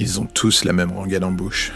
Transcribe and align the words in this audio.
Ils 0.00 0.18
ont 0.18 0.24
tous 0.24 0.64
la 0.64 0.72
même 0.72 0.92
rengaine 0.92 1.24
en 1.24 1.30
bouche. 1.30 1.72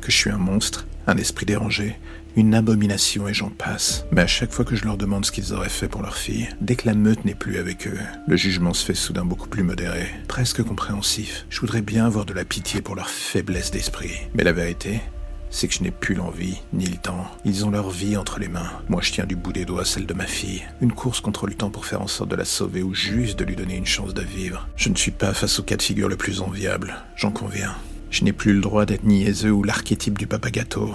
Que 0.00 0.10
je 0.10 0.16
suis 0.16 0.30
un 0.30 0.38
monstre, 0.38 0.86
un 1.06 1.18
esprit 1.18 1.44
dérangé, 1.44 1.98
une 2.34 2.54
abomination 2.54 3.28
et 3.28 3.34
j'en 3.34 3.50
passe. 3.50 4.06
Mais 4.10 4.22
à 4.22 4.26
chaque 4.26 4.52
fois 4.52 4.64
que 4.64 4.74
je 4.74 4.86
leur 4.86 4.96
demande 4.96 5.26
ce 5.26 5.30
qu'ils 5.32 5.52
auraient 5.52 5.68
fait 5.68 5.86
pour 5.86 6.00
leur 6.00 6.16
fille, 6.16 6.48
dès 6.62 6.76
que 6.76 6.86
la 6.86 6.94
meute 6.94 7.26
n'est 7.26 7.34
plus 7.34 7.58
avec 7.58 7.86
eux, 7.86 7.98
le 8.26 8.36
jugement 8.36 8.72
se 8.72 8.86
fait 8.86 8.94
soudain 8.94 9.26
beaucoup 9.26 9.50
plus 9.50 9.64
modéré, 9.64 10.06
presque 10.28 10.62
compréhensif. 10.62 11.44
Je 11.50 11.60
voudrais 11.60 11.82
bien 11.82 12.06
avoir 12.06 12.24
de 12.24 12.32
la 12.32 12.46
pitié 12.46 12.80
pour 12.80 12.94
leur 12.94 13.10
faiblesse 13.10 13.70
d'esprit. 13.70 14.16
Mais 14.32 14.44
la 14.44 14.52
vérité, 14.52 15.02
c'est 15.50 15.68
que 15.68 15.74
je 15.74 15.82
n'ai 15.82 15.90
plus 15.90 16.14
l'envie, 16.14 16.58
ni 16.72 16.86
le 16.86 16.96
temps. 16.96 17.26
Ils 17.44 17.64
ont 17.64 17.70
leur 17.70 17.90
vie 17.90 18.16
entre 18.16 18.38
les 18.38 18.48
mains. 18.48 18.70
Moi, 18.88 19.00
je 19.02 19.12
tiens 19.12 19.26
du 19.26 19.36
bout 19.36 19.52
des 19.52 19.64
doigts 19.64 19.84
celle 19.84 20.06
de 20.06 20.14
ma 20.14 20.26
fille. 20.26 20.64
Une 20.80 20.92
course 20.92 21.20
contre 21.20 21.46
le 21.46 21.54
temps 21.54 21.70
pour 21.70 21.86
faire 21.86 22.02
en 22.02 22.06
sorte 22.06 22.30
de 22.30 22.36
la 22.36 22.44
sauver 22.44 22.82
ou 22.82 22.94
juste 22.94 23.38
de 23.38 23.44
lui 23.44 23.56
donner 23.56 23.76
une 23.76 23.86
chance 23.86 24.14
de 24.14 24.22
vivre. 24.22 24.68
Je 24.76 24.88
ne 24.88 24.96
suis 24.96 25.10
pas 25.10 25.34
face 25.34 25.58
au 25.58 25.62
cas 25.62 25.76
de 25.76 25.82
figure 25.82 26.08
le 26.08 26.16
plus 26.16 26.40
enviable, 26.40 26.96
j'en 27.16 27.30
conviens. 27.30 27.74
Je 28.10 28.24
n'ai 28.24 28.32
plus 28.32 28.54
le 28.54 28.60
droit 28.60 28.86
d'être 28.86 29.04
niaiseux 29.04 29.50
ou 29.50 29.62
l'archétype 29.62 30.18
du 30.18 30.26
papa 30.26 30.50
gâteau. 30.50 30.94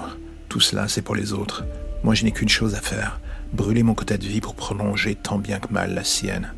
Tout 0.50 0.60
cela, 0.60 0.88
c'est 0.88 1.02
pour 1.02 1.16
les 1.16 1.34
autres. 1.34 1.64
Moi, 2.04 2.16
je 2.16 2.24
n'ai 2.24 2.32
qu'une 2.32 2.50
chose 2.50 2.76
à 2.76 2.82
faire. 2.82 3.20
Brûler 3.54 3.84
mon 3.84 3.94
quota 3.94 4.18
de 4.18 4.26
vie 4.26 4.42
pour 4.42 4.56
prolonger 4.56 5.14
tant 5.14 5.38
bien 5.38 5.60
que 5.60 5.72
mal 5.72 5.94
la 5.94 6.04
sienne. 6.04 6.54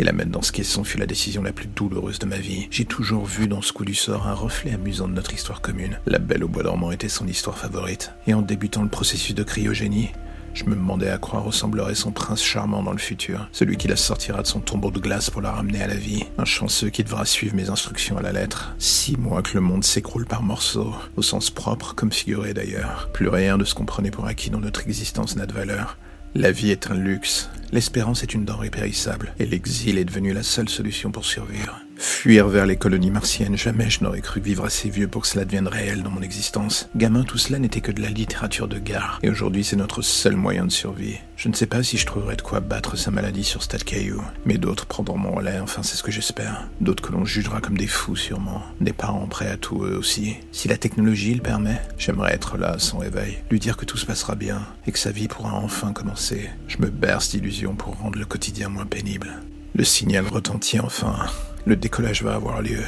Et 0.00 0.02
la 0.04 0.12
mettre 0.12 0.32
dans 0.32 0.42
ce 0.42 0.50
caisson 0.50 0.82
fut 0.82 0.98
la 0.98 1.06
décision 1.06 1.44
la 1.44 1.52
plus 1.52 1.68
douloureuse 1.68 2.18
de 2.18 2.26
ma 2.26 2.38
vie. 2.38 2.66
J'ai 2.72 2.84
toujours 2.84 3.24
vu 3.24 3.46
dans 3.46 3.62
ce 3.62 3.72
coup 3.72 3.84
du 3.84 3.94
sort 3.94 4.26
un 4.26 4.34
reflet 4.34 4.72
amusant 4.72 5.06
de 5.06 5.12
notre 5.12 5.32
histoire 5.32 5.60
commune. 5.60 6.00
La 6.06 6.18
Belle 6.18 6.42
au 6.42 6.48
Bois 6.48 6.64
dormant 6.64 6.90
était 6.90 7.08
son 7.08 7.28
histoire 7.28 7.56
favorite. 7.56 8.12
Et 8.26 8.34
en 8.34 8.42
débutant 8.42 8.82
le 8.82 8.88
processus 8.88 9.34
de 9.34 9.44
cryogénie, 9.44 10.10
je 10.52 10.64
me 10.64 10.74
demandais 10.74 11.08
à 11.08 11.18
quoi 11.18 11.38
ressemblerait 11.38 11.94
son 11.94 12.10
prince 12.10 12.42
charmant 12.42 12.82
dans 12.82 12.90
le 12.90 12.98
futur, 12.98 13.48
celui 13.52 13.76
qui 13.76 13.86
la 13.86 13.94
sortira 13.94 14.42
de 14.42 14.48
son 14.48 14.58
tombeau 14.58 14.90
de 14.90 14.98
glace 14.98 15.30
pour 15.30 15.42
la 15.42 15.52
ramener 15.52 15.82
à 15.82 15.86
la 15.86 15.94
vie, 15.94 16.24
un 16.38 16.44
chanceux 16.44 16.90
qui 16.90 17.04
devra 17.04 17.24
suivre 17.24 17.54
mes 17.54 17.70
instructions 17.70 18.18
à 18.18 18.22
la 18.22 18.32
lettre. 18.32 18.74
Six 18.78 19.16
mois 19.16 19.42
que 19.42 19.54
le 19.54 19.60
monde 19.60 19.84
s'écroule 19.84 20.26
par 20.26 20.42
morceaux, 20.42 20.94
au 21.16 21.22
sens 21.22 21.50
propre 21.50 21.94
comme 21.94 22.10
figuré 22.10 22.54
d'ailleurs. 22.54 23.08
Plus 23.12 23.28
rien 23.28 23.56
de 23.56 23.64
ce 23.64 23.74
qu'on 23.74 23.84
prenait 23.84 24.10
pour 24.10 24.26
acquis 24.26 24.50
dans 24.50 24.58
notre 24.58 24.82
existence 24.82 25.36
n'a 25.36 25.46
de 25.46 25.52
valeur. 25.52 25.96
La 26.36 26.52
vie 26.52 26.70
est 26.70 26.92
un 26.92 26.94
luxe, 26.94 27.50
l'espérance 27.72 28.22
est 28.22 28.34
une 28.34 28.44
denrée 28.44 28.70
périssable, 28.70 29.34
et 29.40 29.46
l'exil 29.46 29.98
est 29.98 30.04
devenu 30.04 30.32
la 30.32 30.44
seule 30.44 30.68
solution 30.68 31.10
pour 31.10 31.24
survivre. 31.24 31.80
Fuir 32.20 32.48
vers 32.48 32.66
les 32.66 32.76
colonies 32.76 33.10
martiennes, 33.10 33.56
jamais 33.56 33.88
je 33.88 34.04
n'aurais 34.04 34.20
cru 34.20 34.42
vivre 34.42 34.66
assez 34.66 34.90
vieux 34.90 35.08
pour 35.08 35.22
que 35.22 35.28
cela 35.28 35.46
devienne 35.46 35.66
réel 35.66 36.02
dans 36.02 36.10
mon 36.10 36.20
existence. 36.20 36.90
Gamin, 36.94 37.22
tout 37.22 37.38
cela 37.38 37.58
n'était 37.58 37.80
que 37.80 37.92
de 37.92 38.02
la 38.02 38.10
littérature 38.10 38.68
de 38.68 38.78
gare, 38.78 39.18
et 39.22 39.30
aujourd'hui 39.30 39.64
c'est 39.64 39.76
notre 39.76 40.02
seul 40.02 40.36
moyen 40.36 40.66
de 40.66 40.70
survie. 40.70 41.16
Je 41.38 41.48
ne 41.48 41.54
sais 41.54 41.64
pas 41.64 41.82
si 41.82 41.96
je 41.96 42.04
trouverai 42.04 42.36
de 42.36 42.42
quoi 42.42 42.60
battre 42.60 42.94
sa 42.98 43.10
maladie 43.10 43.42
sur 43.42 43.62
ce 43.62 43.68
tas 43.68 43.78
de 43.78 43.84
cailloux, 43.84 44.22
mais 44.44 44.58
d'autres 44.58 44.84
prendront 44.84 45.16
mon 45.16 45.32
relais, 45.32 45.60
enfin 45.60 45.82
c'est 45.82 45.96
ce 45.96 46.02
que 46.02 46.10
j'espère. 46.10 46.68
D'autres 46.82 47.02
que 47.02 47.12
l'on 47.12 47.24
jugera 47.24 47.62
comme 47.62 47.78
des 47.78 47.86
fous 47.86 48.16
sûrement, 48.16 48.64
des 48.82 48.92
parents 48.92 49.26
prêts 49.26 49.48
à 49.48 49.56
tout 49.56 49.86
eux 49.86 49.96
aussi. 49.96 50.36
Si 50.52 50.68
la 50.68 50.76
technologie 50.76 51.32
le 51.32 51.40
permet, 51.40 51.80
j'aimerais 51.96 52.34
être 52.34 52.58
là 52.58 52.78
son 52.78 52.98
réveil, 52.98 53.38
lui 53.50 53.60
dire 53.60 53.78
que 53.78 53.86
tout 53.86 53.96
se 53.96 54.04
passera 54.04 54.34
bien, 54.34 54.60
et 54.86 54.92
que 54.92 54.98
sa 54.98 55.10
vie 55.10 55.26
pourra 55.26 55.54
enfin 55.54 55.94
commencer. 55.94 56.50
Je 56.68 56.76
me 56.80 56.90
berce 56.90 57.30
d'illusions 57.30 57.76
pour 57.76 57.96
rendre 57.96 58.18
le 58.18 58.26
quotidien 58.26 58.68
moins 58.68 58.84
pénible. 58.84 59.38
Le 59.74 59.84
signal 59.84 60.26
retentit 60.26 60.80
enfin. 60.80 61.16
Le 61.66 61.76
décollage 61.76 62.22
va 62.22 62.34
avoir 62.34 62.62
lieu. 62.62 62.82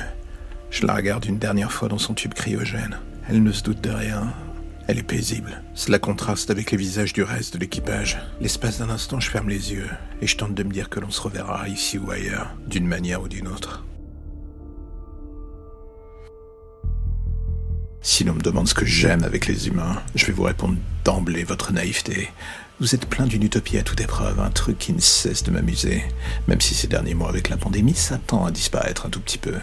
Je 0.70 0.86
la 0.86 0.94
regarde 0.94 1.26
une 1.26 1.38
dernière 1.38 1.72
fois 1.72 1.88
dans 1.88 1.98
son 1.98 2.14
tube 2.14 2.32
cryogène. 2.32 2.96
Elle 3.28 3.42
ne 3.42 3.52
se 3.52 3.62
doute 3.62 3.82
de 3.82 3.90
rien. 3.90 4.32
Elle 4.88 4.98
est 4.98 5.02
paisible. 5.02 5.62
Cela 5.74 5.98
contraste 5.98 6.50
avec 6.50 6.70
les 6.70 6.78
visages 6.78 7.12
du 7.12 7.22
reste 7.22 7.54
de 7.54 7.58
l'équipage. 7.58 8.18
L'espace 8.40 8.78
d'un 8.78 8.90
instant, 8.90 9.20
je 9.20 9.30
ferme 9.30 9.48
les 9.48 9.72
yeux 9.72 9.88
et 10.20 10.26
je 10.26 10.36
tente 10.36 10.54
de 10.54 10.62
me 10.62 10.72
dire 10.72 10.88
que 10.88 11.00
l'on 11.00 11.10
se 11.10 11.20
reverra 11.20 11.68
ici 11.68 11.98
ou 11.98 12.10
ailleurs, 12.10 12.56
d'une 12.66 12.86
manière 12.86 13.22
ou 13.22 13.28
d'une 13.28 13.46
autre. 13.46 13.84
Si 18.00 18.24
l'on 18.24 18.34
me 18.34 18.40
demande 18.40 18.66
ce 18.66 18.74
que 18.74 18.84
j'aime 18.84 19.22
avec 19.22 19.46
les 19.46 19.68
humains, 19.68 20.02
je 20.16 20.26
vais 20.26 20.32
vous 20.32 20.42
répondre 20.42 20.76
d'emblée 21.04 21.44
votre 21.44 21.72
naïveté. 21.72 22.30
Vous 22.80 22.96
êtes 22.96 23.06
plein 23.06 23.26
d'une 23.26 23.44
utopie 23.44 23.78
à 23.78 23.82
toute 23.82 24.00
épreuve, 24.00 24.40
un 24.40 24.50
truc 24.50 24.78
qui 24.78 24.92
ne 24.92 25.00
cesse 25.00 25.44
de 25.44 25.52
m'amuser. 25.52 26.02
Même 26.48 26.60
si 26.60 26.74
ces 26.74 26.88
derniers 26.88 27.14
mois 27.14 27.28
avec 27.28 27.48
la 27.48 27.56
pandémie, 27.56 27.94
ça 27.94 28.18
tend 28.18 28.44
à 28.44 28.50
disparaître 28.50 29.06
un 29.06 29.10
tout 29.10 29.20
petit 29.20 29.38
peu. 29.38 29.54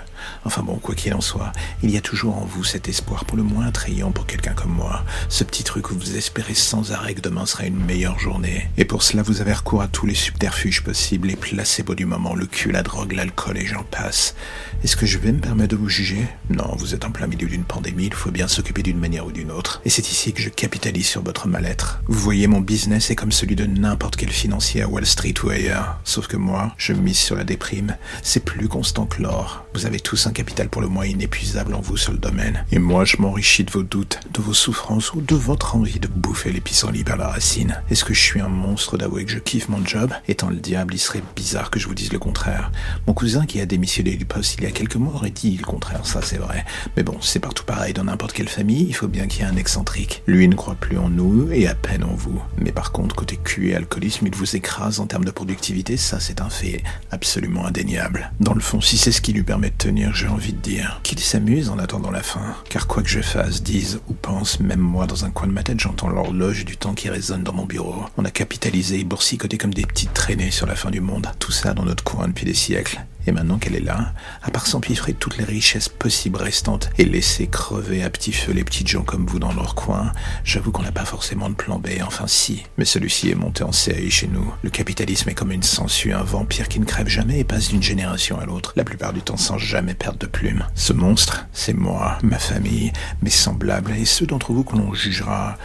Enfin 0.45 0.61
bon, 0.61 0.77
quoi 0.77 0.95
qu'il 0.95 1.13
en 1.13 1.19
soit, 1.19 1.51
il 1.83 1.91
y 1.91 1.97
a 1.97 2.01
toujours 2.01 2.37
en 2.37 2.45
vous 2.45 2.63
cet 2.63 2.87
espoir 2.87 3.25
pour 3.25 3.35
le 3.35 3.43
moins 3.43 3.67
attrayant 3.67 4.11
pour 4.11 4.25
quelqu'un 4.25 4.53
comme 4.53 4.71
moi. 4.71 5.03
Ce 5.27 5.43
petit 5.43 5.63
truc 5.63 5.91
où 5.91 5.95
vous 5.95 6.15
espérez 6.15 6.53
sans 6.53 6.93
arrêt 6.93 7.13
que 7.13 7.19
demain 7.19 7.45
sera 7.45 7.65
une 7.65 7.83
meilleure 7.83 8.19
journée. 8.19 8.69
Et 8.77 8.85
pour 8.85 9.03
cela, 9.03 9.21
vous 9.21 9.41
avez 9.41 9.53
recours 9.53 9.81
à 9.81 9.87
tous 9.87 10.05
les 10.05 10.15
subterfuges 10.15 10.83
possibles, 10.83 11.27
les 11.27 11.35
placebos 11.35 11.95
du 11.95 12.05
moment, 12.05 12.35
le 12.35 12.45
cul, 12.45 12.71
la 12.71 12.83
drogue, 12.83 13.13
l'alcool 13.13 13.57
et 13.57 13.65
j'en 13.65 13.83
passe. 13.83 14.35
Est-ce 14.83 14.95
que 14.95 15.07
je 15.07 15.17
vais 15.17 15.33
me 15.33 15.41
permettre 15.41 15.75
de 15.75 15.81
vous 15.81 15.89
juger? 15.89 16.25
Non, 16.49 16.75
vous 16.77 16.93
êtes 16.93 17.03
en 17.03 17.11
plein 17.11 17.27
milieu 17.27 17.47
d'une 17.47 17.65
pandémie, 17.65 18.05
il 18.05 18.13
faut 18.13 18.31
bien 18.31 18.47
s'occuper 18.47 18.83
d'une 18.83 18.99
manière 18.99 19.25
ou 19.25 19.31
d'une 19.33 19.51
autre. 19.51 19.81
Et 19.83 19.89
c'est 19.89 20.09
ici 20.09 20.31
que 20.31 20.41
je 20.41 20.49
capitalise 20.49 21.07
sur 21.07 21.23
votre 21.23 21.47
mal-être. 21.47 22.01
Vous 22.07 22.19
voyez 22.19 22.47
mon 22.47 22.61
business? 22.61 22.98
C'est 22.99 23.15
comme 23.15 23.31
celui 23.31 23.55
de 23.55 23.65
n'importe 23.65 24.15
quel 24.15 24.29
financier 24.29 24.81
à 24.81 24.87
Wall 24.87 25.05
Street 25.05 25.33
ou 25.43 25.49
ailleurs. 25.49 25.99
Sauf 26.03 26.27
que 26.27 26.37
moi, 26.37 26.73
je 26.77 26.93
mise 26.93 27.17
sur 27.17 27.35
la 27.35 27.43
déprime. 27.43 27.95
C'est 28.23 28.43
plus 28.43 28.67
constant 28.67 29.05
que 29.05 29.21
l'or. 29.21 29.65
Vous 29.73 29.85
avez 29.85 29.99
tous 29.99 30.27
un 30.27 30.31
capital 30.31 30.69
pour 30.69 30.81
le 30.81 30.87
moins 30.87 31.05
inépuisable 31.05 31.73
en 31.73 31.81
vous 31.81 31.97
sur 31.97 32.11
le 32.11 32.17
domaine. 32.17 32.65
Et 32.71 32.79
moi, 32.79 33.05
je 33.05 33.17
m'enrichis 33.17 33.63
de 33.63 33.71
vos 33.71 33.83
doutes, 33.83 34.19
de 34.33 34.41
vos 34.41 34.53
souffrances 34.53 35.13
ou 35.13 35.21
de 35.21 35.35
votre 35.35 35.75
envie 35.75 35.99
de 35.99 36.07
bouffer 36.07 36.51
les 36.51 36.61
pissenlits 36.61 37.03
par 37.03 37.17
la 37.17 37.27
racine. 37.27 37.81
Est-ce 37.89 38.03
que 38.03 38.13
je 38.13 38.21
suis 38.21 38.41
un 38.41 38.49
monstre 38.49 38.97
d'avouer 38.97 39.25
que 39.25 39.31
je 39.31 39.39
kiffe 39.39 39.69
mon 39.69 39.85
job? 39.85 40.11
Étant 40.27 40.49
le 40.49 40.57
diable, 40.57 40.95
il 40.95 40.99
serait 40.99 41.23
bizarre 41.35 41.71
que 41.71 41.79
je 41.79 41.87
vous 41.87 41.95
dise 41.95 42.11
le 42.11 42.19
contraire. 42.19 42.71
Mon 43.07 43.13
cousin 43.13 43.45
qui 43.45 43.61
a 43.61 43.65
démissionné 43.65 44.15
du 44.15 44.25
poste 44.25 44.55
il 44.57 44.63
y 44.63 44.67
a 44.67 44.71
quelques 44.71 44.95
mois 44.95 45.13
aurait 45.13 45.29
dit 45.29 45.57
le 45.57 45.65
contraire, 45.65 46.05
ça 46.05 46.21
c'est 46.21 46.37
vrai. 46.37 46.65
Mais 46.97 47.03
bon, 47.03 47.17
c'est 47.21 47.39
partout 47.39 47.63
pareil 47.63 47.93
dans 47.93 48.03
n'importe 48.03 48.33
quelle 48.33 48.49
famille, 48.49 48.85
il 48.87 48.95
faut 48.95 49.07
bien 49.07 49.27
qu'il 49.27 49.41
y 49.41 49.45
ait 49.45 49.49
un 49.49 49.55
excentrique. 49.55 50.23
Lui 50.27 50.47
ne 50.47 50.55
croit 50.55 50.75
plus 50.75 50.97
en 50.97 51.09
nous 51.09 51.51
et 51.51 51.67
à 51.67 51.75
peine 51.75 52.03
en 52.03 52.13
vous. 52.13 52.41
Mais 52.57 52.71
par 52.71 52.88
contre, 52.91 53.15
côté 53.15 53.37
cul 53.37 53.69
et 53.69 53.75
alcoolisme, 53.75 54.27
il 54.27 54.35
vous 54.35 54.55
écrase 54.55 54.99
en 54.99 55.07
termes 55.07 55.25
de 55.25 55.31
productivité, 55.31 55.97
ça 55.97 56.19
c'est 56.19 56.41
un 56.41 56.49
fait 56.49 56.83
absolument 57.11 57.65
indéniable. 57.65 58.31
Dans 58.39 58.53
le 58.53 58.59
fond, 58.59 58.81
si 58.81 58.97
c'est 58.97 59.11
ce 59.11 59.21
qui 59.21 59.33
lui 59.33 59.43
permet 59.43 59.69
de 59.69 59.75
tenir, 59.77 60.13
j'ai 60.13 60.27
envie 60.27 60.53
de 60.53 60.61
dire 60.61 60.99
qu'il 61.03 61.19
s'amuse 61.19 61.69
en 61.69 61.79
attendant 61.79 62.11
la 62.11 62.23
fin. 62.23 62.55
Car 62.69 62.87
quoi 62.87 63.03
que 63.03 63.09
je 63.09 63.21
fasse, 63.21 63.63
dise 63.63 63.99
ou 64.07 64.13
pense, 64.13 64.59
même 64.59 64.79
moi 64.79 65.07
dans 65.07 65.25
un 65.25 65.31
coin 65.31 65.47
de 65.47 65.53
ma 65.53 65.63
tête, 65.63 65.79
j'entends 65.79 66.09
l'horloge 66.09 66.65
du 66.65 66.77
temps 66.77 66.93
qui 66.93 67.09
résonne 67.09 67.43
dans 67.43 67.53
mon 67.53 67.65
bureau. 67.65 68.05
On 68.17 68.25
a 68.25 68.31
capitalisé 68.31 68.99
et 68.99 69.03
boursicoté 69.03 69.57
comme 69.57 69.73
des 69.73 69.85
petites 69.85 70.13
traînées 70.13 70.51
sur 70.51 70.67
la 70.67 70.75
fin 70.75 70.91
du 70.91 71.01
monde. 71.01 71.27
Tout 71.39 71.51
ça 71.51 71.73
dans 71.73 71.85
notre 71.85 72.03
coin 72.03 72.27
depuis 72.27 72.45
des 72.45 72.53
siècles. 72.53 72.99
Et 73.27 73.31
maintenant 73.31 73.57
qu'elle 73.57 73.75
est 73.75 73.81
là, 73.81 74.13
à 74.41 74.51
part 74.51 74.67
s'empiffrer 74.67 75.13
toutes 75.13 75.37
les 75.37 75.43
richesses 75.43 75.89
possibles 75.89 76.37
restantes 76.37 76.89
et 76.97 77.05
laisser 77.05 77.47
crever 77.47 78.03
à 78.03 78.09
petit 78.09 78.31
feu 78.31 78.53
les 78.53 78.63
petites 78.63 78.87
gens 78.87 79.03
comme 79.03 79.25
vous 79.25 79.39
dans 79.39 79.53
leur 79.53 79.75
coin, 79.75 80.11
j'avoue 80.43 80.71
qu'on 80.71 80.83
n'a 80.83 80.91
pas 80.91 81.05
forcément 81.05 81.49
de 81.49 81.55
plan 81.55 81.79
B, 81.79 81.89
enfin 82.05 82.27
si. 82.27 82.63
Mais 82.77 82.85
celui-ci 82.85 83.29
est 83.29 83.35
monté 83.35 83.63
en 83.63 83.71
CAI 83.71 84.09
chez 84.09 84.27
nous. 84.27 84.53
Le 84.63 84.69
capitalisme 84.69 85.29
est 85.29 85.35
comme 85.35 85.51
une 85.51 85.63
sangsue, 85.63 86.13
un 86.13 86.23
vampire 86.23 86.67
qui 86.67 86.79
ne 86.79 86.85
crève 86.85 87.07
jamais 87.07 87.39
et 87.39 87.43
passe 87.43 87.69
d'une 87.69 87.83
génération 87.83 88.39
à 88.39 88.45
l'autre, 88.45 88.73
la 88.75 88.83
plupart 88.83 89.13
du 89.13 89.21
temps 89.21 89.37
sans 89.37 89.57
jamais 89.57 89.93
perdre 89.93 90.19
de 90.19 90.27
plume. 90.27 90.65
Ce 90.75 90.93
monstre, 90.93 91.47
c'est 91.53 91.73
moi, 91.73 92.17
ma 92.23 92.39
famille, 92.39 92.91
mes 93.21 93.29
semblables 93.29 93.93
et 93.93 94.05
ceux 94.05 94.25
d'entre 94.25 94.53
vous 94.53 94.63
que 94.63 94.75
l'on 94.75 94.93
jugera 94.93 95.57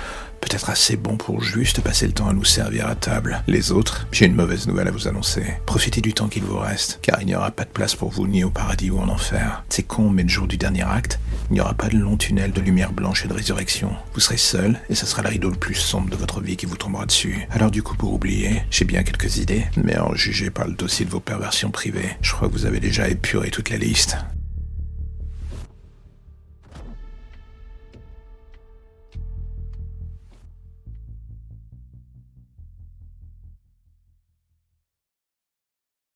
peut-être 0.44 0.68
assez 0.68 0.96
bon 0.96 1.16
pour 1.16 1.42
juste 1.42 1.80
passer 1.80 2.06
le 2.06 2.12
temps 2.12 2.28
à 2.28 2.34
nous 2.34 2.44
servir 2.44 2.86
à 2.86 2.94
table. 2.94 3.42
Les 3.46 3.72
autres, 3.72 4.06
j'ai 4.12 4.26
une 4.26 4.34
mauvaise 4.34 4.66
nouvelle 4.66 4.88
à 4.88 4.90
vous 4.90 5.08
annoncer. 5.08 5.42
Profitez 5.64 6.02
du 6.02 6.12
temps 6.12 6.28
qu'il 6.28 6.42
vous 6.42 6.58
reste, 6.58 6.98
car 7.00 7.20
il 7.22 7.26
n'y 7.26 7.34
aura 7.34 7.50
pas 7.50 7.64
de 7.64 7.70
place 7.70 7.94
pour 7.94 8.10
vous 8.10 8.26
ni 8.26 8.44
au 8.44 8.50
paradis 8.50 8.90
ou 8.90 8.98
en 8.98 9.08
enfer. 9.08 9.64
C'est 9.70 9.84
con, 9.84 10.10
mais 10.10 10.22
le 10.22 10.28
jour 10.28 10.46
du 10.46 10.58
dernier 10.58 10.82
acte, 10.82 11.18
il 11.50 11.54
n'y 11.54 11.60
aura 11.60 11.72
pas 11.72 11.88
de 11.88 11.96
long 11.96 12.18
tunnel 12.18 12.52
de 12.52 12.60
lumière 12.60 12.92
blanche 12.92 13.24
et 13.24 13.28
de 13.28 13.32
résurrection. 13.32 13.90
Vous 14.12 14.20
serez 14.20 14.36
seul, 14.36 14.78
et 14.90 14.94
ce 14.94 15.06
sera 15.06 15.22
le 15.22 15.30
rideau 15.30 15.48
le 15.48 15.56
plus 15.56 15.74
sombre 15.74 16.10
de 16.10 16.16
votre 16.16 16.42
vie 16.42 16.56
qui 16.56 16.66
vous 16.66 16.76
tombera 16.76 17.06
dessus. 17.06 17.48
Alors 17.50 17.70
du 17.70 17.82
coup, 17.82 17.96
pour 17.96 18.12
oublier, 18.12 18.62
j'ai 18.70 18.84
bien 18.84 19.02
quelques 19.02 19.38
idées, 19.38 19.64
mais 19.82 19.98
en 19.98 20.14
jugez 20.14 20.50
par 20.50 20.66
le 20.66 20.74
dossier 20.74 21.06
de 21.06 21.10
vos 21.10 21.20
perversions 21.20 21.70
privées, 21.70 22.16
je 22.20 22.32
crois 22.32 22.48
que 22.48 22.52
vous 22.52 22.66
avez 22.66 22.80
déjà 22.80 23.08
épuré 23.08 23.50
toute 23.50 23.70
la 23.70 23.78
liste. 23.78 24.18